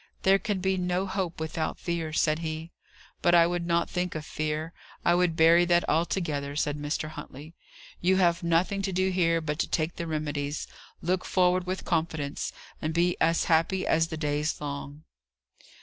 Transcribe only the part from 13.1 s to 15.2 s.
as happy as the day's long."